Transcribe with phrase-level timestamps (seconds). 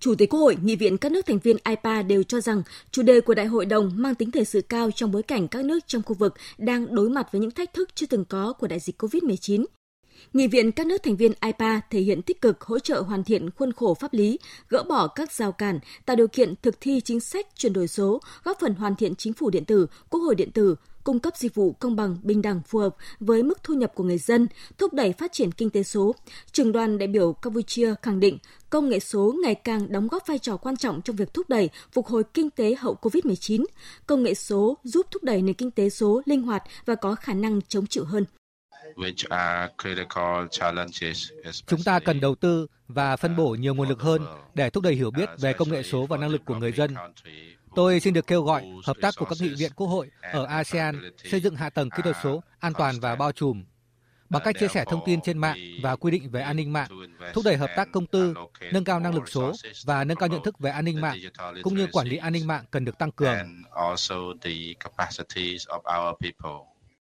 [0.00, 3.02] Chủ tịch Quốc hội, nghị viện các nước thành viên IPA đều cho rằng chủ
[3.02, 5.78] đề của đại hội đồng mang tính thời sự cao trong bối cảnh các nước
[5.86, 8.80] trong khu vực đang đối mặt với những thách thức chưa từng có của đại
[8.80, 9.64] dịch COVID-19.
[10.32, 13.50] Nghị viện các nước thành viên IPA thể hiện tích cực hỗ trợ hoàn thiện
[13.50, 17.20] khuôn khổ pháp lý, gỡ bỏ các rào cản, tạo điều kiện thực thi chính
[17.20, 20.50] sách chuyển đổi số, góp phần hoàn thiện chính phủ điện tử, quốc hội điện
[20.50, 20.74] tử,
[21.04, 24.04] cung cấp dịch vụ công bằng, bình đẳng phù hợp với mức thu nhập của
[24.04, 24.46] người dân,
[24.78, 26.14] thúc đẩy phát triển kinh tế số.
[26.52, 28.38] Trường đoàn đại biểu Campuchia khẳng định
[28.70, 31.70] công nghệ số ngày càng đóng góp vai trò quan trọng trong việc thúc đẩy
[31.92, 33.64] phục hồi kinh tế hậu COVID-19.
[34.06, 37.34] Công nghệ số giúp thúc đẩy nền kinh tế số linh hoạt và có khả
[37.34, 38.24] năng chống chịu hơn.
[41.66, 44.94] Chúng ta cần đầu tư và phân bổ nhiều nguồn lực hơn để thúc đẩy
[44.94, 46.94] hiểu biết về công nghệ số và năng lực của người dân.
[47.74, 51.10] Tôi xin được kêu gọi hợp tác của các nghị viện quốc hội ở ASEAN
[51.24, 53.64] xây dựng hạ tầng kỹ thuật số an toàn và bao trùm
[54.30, 56.88] bằng cách chia sẻ thông tin trên mạng và quy định về an ninh mạng,
[57.34, 58.34] thúc đẩy hợp tác công tư,
[58.72, 59.52] nâng cao năng lực số
[59.84, 61.18] và nâng cao nhận thức về an ninh mạng,
[61.62, 63.36] cũng như quản lý an ninh mạng cần được tăng cường.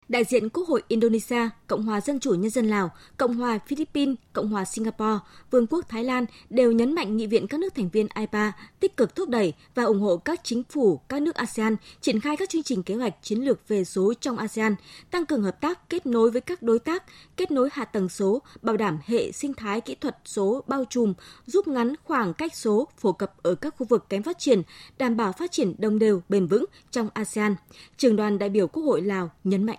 [0.09, 4.17] Đại diện Quốc hội Indonesia, Cộng hòa Dân chủ Nhân dân Lào, Cộng hòa Philippines,
[4.33, 5.19] Cộng hòa Singapore,
[5.51, 8.97] Vương quốc Thái Lan đều nhấn mạnh nghị viện các nước thành viên IPA tích
[8.97, 12.49] cực thúc đẩy và ủng hộ các chính phủ các nước ASEAN triển khai các
[12.49, 14.75] chương trình kế hoạch chiến lược về số trong ASEAN,
[15.11, 17.05] tăng cường hợp tác kết nối với các đối tác,
[17.37, 21.15] kết nối hạ tầng số, bảo đảm hệ sinh thái kỹ thuật số bao trùm,
[21.47, 24.63] giúp ngắn khoảng cách số phổ cập ở các khu vực kém phát triển,
[24.99, 27.55] đảm bảo phát triển đồng đều bền vững trong ASEAN.
[27.97, 29.79] Trường đoàn đại biểu Quốc hội Lào nhấn mạnh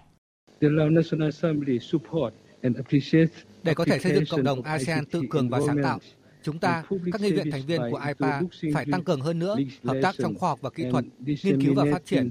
[3.64, 6.00] để có thể xây dựng cộng đồng ASEAN tự cường và sáng tạo,
[6.46, 8.42] Chúng ta, các nghị viện thành viên của IPA
[8.74, 11.06] phải tăng cường hơn nữa hợp tác trong khoa học và kỹ thuật,
[11.44, 12.30] nghiên cứu và phát triển,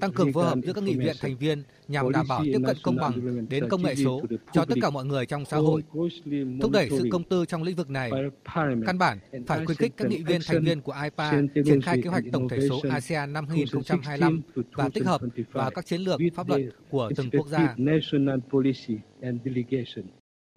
[0.00, 2.76] tăng cường phối hợp giữa các nghị viện thành viên nhằm đảm bảo tiếp cận
[2.82, 5.82] công bằng đến công nghệ số cho tất cả mọi người trong xã hội,
[6.60, 8.10] thúc đẩy sự công tư trong lĩnh vực này.
[8.86, 11.32] Căn bản phải khuyến khích các nghị viên thành viên của IPA
[11.64, 15.20] triển khai kế hoạch tổng thể số ASEAN năm 2025 và tích hợp
[15.52, 17.76] vào các chiến lược pháp luật của từng quốc gia.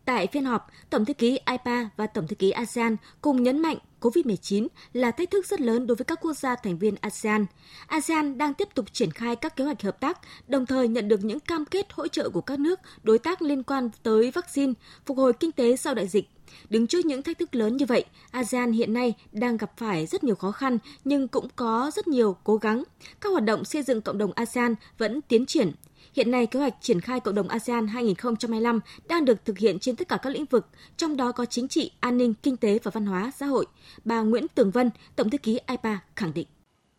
[0.06, 3.78] Tại phiên họp, Tổng thư ký IPA và Tổng thư ký ASEAN cùng nhấn mạnh
[4.02, 7.46] COVID-19 là thách thức rất lớn đối với các quốc gia thành viên ASEAN.
[7.88, 11.24] ASEAN đang tiếp tục triển khai các kế hoạch hợp tác, đồng thời nhận được
[11.24, 14.74] những cam kết hỗ trợ của các nước đối tác liên quan tới vaccine,
[15.06, 16.30] phục hồi kinh tế sau đại dịch.
[16.70, 20.24] Đứng trước những thách thức lớn như vậy, ASEAN hiện nay đang gặp phải rất
[20.24, 22.84] nhiều khó khăn nhưng cũng có rất nhiều cố gắng.
[23.22, 25.72] Các hoạt động xây dựng cộng đồng ASEAN vẫn tiến triển.
[26.14, 29.96] Hiện nay, kế hoạch triển khai cộng đồng ASEAN 2025 đang được thực hiện trên
[29.96, 30.68] tất cả các lĩnh vực,
[30.98, 33.66] trong đó có chính trị, an ninh, kinh tế và văn hóa, xã hội.
[34.06, 36.48] Bà Nguyễn Tường Vân, Tổng thư ký IPA khẳng định.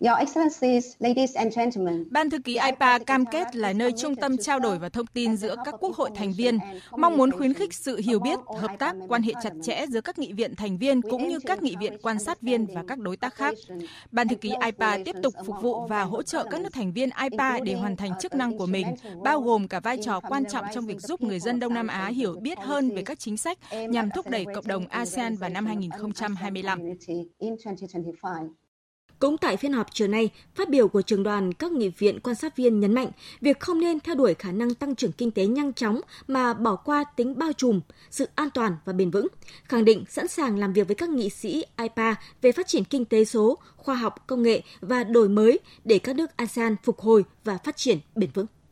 [0.00, 2.04] Your Excellencies, ladies and gentlemen.
[2.10, 5.36] Ban thư ký IPA cam kết là nơi trung tâm trao đổi và thông tin
[5.36, 6.58] giữa các quốc hội thành viên,
[6.90, 10.18] mong muốn khuyến khích sự hiểu biết, hợp tác, quan hệ chặt chẽ giữa các
[10.18, 13.16] nghị viện thành viên cũng như các nghị viện quan sát viên và các đối
[13.16, 13.54] tác khác.
[14.10, 17.10] Ban thư ký IPA tiếp tục phục vụ và hỗ trợ các nước thành viên
[17.22, 18.86] IPA để hoàn thành chức năng của mình,
[19.22, 22.06] bao gồm cả vai trò quan trọng trong việc giúp người dân Đông Nam Á
[22.06, 23.58] hiểu biết hơn về các chính sách
[23.88, 26.80] nhằm thúc đẩy cộng đồng ASEAN vào năm 2025.
[29.18, 32.36] Cũng tại phiên họp chiều nay, phát biểu của trường đoàn các nghị viện quan
[32.36, 35.46] sát viên nhấn mạnh việc không nên theo đuổi khả năng tăng trưởng kinh tế
[35.46, 37.80] nhanh chóng mà bỏ qua tính bao trùm,
[38.10, 39.26] sự an toàn và bền vững,
[39.64, 43.04] khẳng định sẵn sàng làm việc với các nghị sĩ IPA về phát triển kinh
[43.04, 47.24] tế số, khoa học, công nghệ và đổi mới để các nước ASEAN phục hồi
[47.44, 48.46] và phát triển bền vững.